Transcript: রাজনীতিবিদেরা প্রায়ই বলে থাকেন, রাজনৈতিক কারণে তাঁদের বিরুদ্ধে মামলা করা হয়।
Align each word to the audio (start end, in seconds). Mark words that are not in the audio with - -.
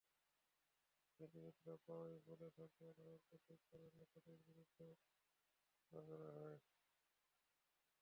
রাজনীতিবিদেরা 1.19 1.75
প্রায়ই 1.85 2.19
বলে 2.27 2.47
থাকেন, 2.51 2.69
রাজনৈতিক 3.01 3.59
কারণে 3.69 4.03
তাঁদের 4.11 4.37
বিরুদ্ধে 4.47 4.87
মামলা 5.93 6.17
করা 6.27 6.39
হয়। 6.39 6.59